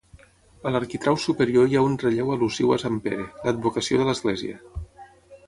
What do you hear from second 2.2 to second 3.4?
al·lusiu a Sant Pere,